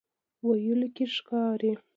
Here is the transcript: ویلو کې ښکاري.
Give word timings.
ویلو 0.45 0.87
کې 0.95 1.05
ښکاري. 1.15 1.71